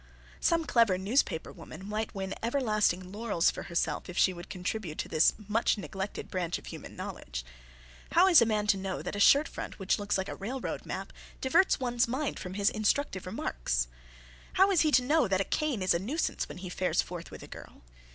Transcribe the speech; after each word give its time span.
Some 0.39 0.65
clever 0.65 0.97
newspaper 0.97 1.51
woman 1.51 1.87
might 1.87 2.15
win 2.15 2.33
everlasting 2.41 3.11
laurels 3.11 3.51
for 3.51 3.61
herself 3.61 4.09
if 4.09 4.17
she 4.17 4.33
would 4.33 4.49
contribute 4.49 4.97
to 4.97 5.07
this 5.07 5.33
much 5.47 5.77
neglected 5.77 6.31
branch 6.31 6.57
of 6.57 6.65
human 6.65 6.95
knowledge. 6.95 7.45
How 8.13 8.27
is 8.27 8.41
a 8.41 8.47
man 8.47 8.65
to 8.65 8.77
know 8.77 9.03
that 9.03 9.15
a 9.15 9.19
shirt 9.19 9.47
front 9.47 9.77
which 9.77 9.99
looks 9.99 10.17
like 10.17 10.27
a 10.27 10.33
railroad 10.33 10.87
map 10.87 11.13
diverts 11.39 11.79
one's 11.79 12.07
mind 12.07 12.39
from 12.39 12.55
his 12.55 12.71
instructive 12.71 13.27
remarks? 13.27 13.87
How 14.53 14.71
is 14.71 14.81
he 14.81 14.91
to 14.91 15.03
know 15.03 15.27
that 15.27 15.39
a 15.41 15.43
cane 15.43 15.83
is 15.83 15.93
a 15.93 15.99
nuisance 15.99 16.49
when 16.49 16.57
he 16.57 16.69
fares 16.69 17.03
forth 17.03 17.29
with 17.29 17.43
a 17.43 17.47
girl? 17.47 17.83